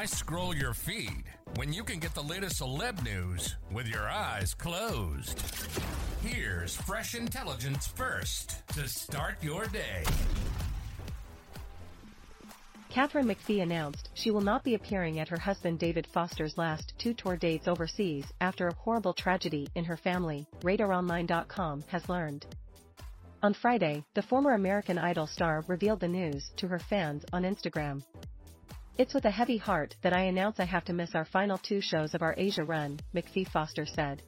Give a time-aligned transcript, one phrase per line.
[0.00, 1.24] Why scroll your feed
[1.56, 5.38] when you can get the latest celeb news with your eyes closed?
[6.22, 10.04] Here's fresh intelligence first to start your day.
[12.88, 17.12] Katharine McPhee announced she will not be appearing at her husband David Foster's last two
[17.12, 22.46] tour dates overseas after a horrible tragedy in her family, RadarOnline.com has learned.
[23.42, 28.02] On Friday, the former American Idol star revealed the news to her fans on Instagram.
[29.00, 31.80] It's with a heavy heart that I announce I have to miss our final two
[31.80, 34.20] shows of our Asia run, McPhee Foster said.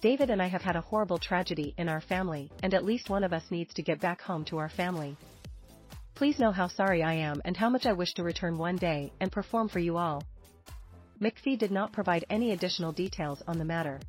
[0.00, 3.22] David and I have had a horrible tragedy in our family, and at least one
[3.22, 5.18] of us needs to get back home to our family.
[6.14, 9.12] Please know how sorry I am and how much I wish to return one day
[9.20, 10.22] and perform for you all.
[11.20, 14.00] McPhee did not provide any additional details on the matter.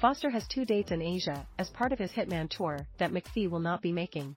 [0.00, 3.60] Foster has two dates in Asia as part of his Hitman tour that McPhee will
[3.60, 4.36] not be making.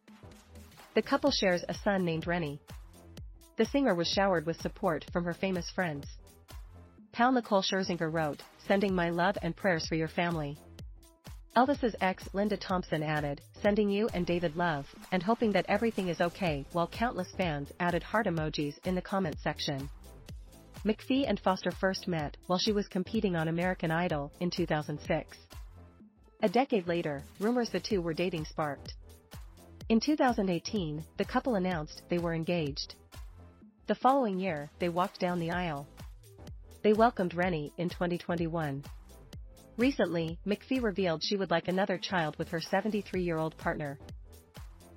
[0.96, 2.60] The couple shares a son named Rennie.
[3.56, 6.08] The singer was showered with support from her famous friends.
[7.12, 10.58] Pal Nicole Scherzinger wrote, sending my love and prayers for your family.
[11.56, 16.20] Elvis's ex Linda Thompson added, sending you and David love, and hoping that everything is
[16.20, 19.88] okay while countless fans added heart emojis in the comment section.
[20.84, 25.38] McPhee and Foster first met while she was competing on American Idol in 2006.
[26.42, 28.96] A decade later, rumors the two were dating sparked.
[29.90, 32.96] In 2018, the couple announced they were engaged.
[33.86, 35.86] The following year, they walked down the aisle.
[36.84, 38.82] They welcomed Rennie in 2021.
[39.78, 44.00] Recently, McPhee revealed she would like another child with her 73-year-old partner.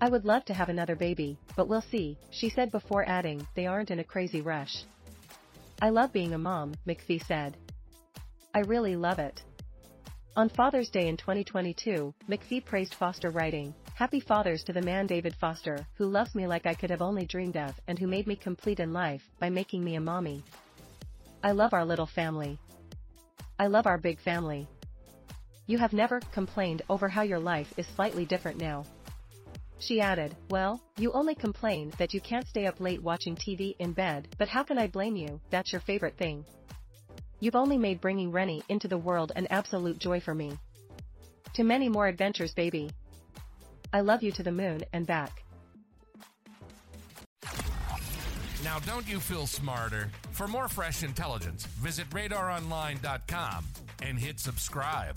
[0.00, 3.66] I would love to have another baby, but we'll see, she said before adding, they
[3.66, 4.84] aren't in a crazy rush.
[5.82, 7.56] I love being a mom, McPhee said.
[8.54, 9.42] I really love it.
[10.36, 15.34] On Father's Day in 2022, McPhee praised Foster writing, Happy Fathers to the man David
[15.40, 18.36] Foster, who loves me like I could have only dreamed of and who made me
[18.36, 20.44] complete in life by making me a mommy.
[21.42, 22.58] I love our little family.
[23.58, 24.68] I love our big family.
[25.66, 28.84] You have never complained over how your life is slightly different now.
[29.78, 33.94] She added, Well, you only complain that you can't stay up late watching TV in
[33.94, 35.40] bed, but how can I blame you?
[35.48, 36.44] That's your favorite thing.
[37.40, 40.58] You've only made bringing Rennie into the world an absolute joy for me.
[41.54, 42.90] To many more adventures, baby.
[43.92, 45.42] I love you to the moon and back.
[48.64, 50.10] Now, don't you feel smarter?
[50.32, 53.64] For more fresh intelligence, visit radaronline.com
[54.02, 55.16] and hit subscribe.